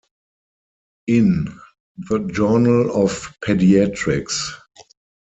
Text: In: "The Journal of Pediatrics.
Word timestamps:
In: 1.05 1.59
"The 2.09 2.27
Journal 2.33 2.89
of 3.03 3.37
Pediatrics. 3.45 4.51